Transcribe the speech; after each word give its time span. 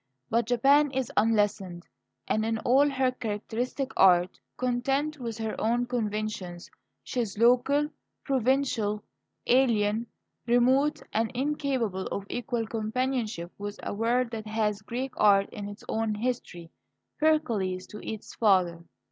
But 0.31 0.47
Japan 0.47 0.89
is 0.89 1.11
unlessoned, 1.15 1.83
and 2.27 2.43
(in 2.43 2.57
all 2.65 2.89
her 2.89 3.11
characteristic 3.11 3.91
art) 3.95 4.39
content 4.57 5.19
with 5.19 5.37
her 5.37 5.55
own 5.61 5.85
conventions; 5.85 6.71
she 7.03 7.19
is 7.19 7.37
local, 7.37 7.87
provincial, 8.23 9.03
alien, 9.45 10.07
remote, 10.47 11.03
incapable 11.13 12.07
of 12.07 12.25
equal 12.31 12.65
companionship 12.65 13.51
with 13.59 13.79
a 13.83 13.93
world 13.93 14.31
that 14.31 14.47
has 14.47 14.81
Greek 14.81 15.13
art 15.17 15.47
in 15.51 15.69
its 15.69 15.83
own 15.87 16.15
history 16.15 16.71
Pericles 17.19 17.85
"to 17.85 17.99
its 18.03 18.33
father." 18.33 18.83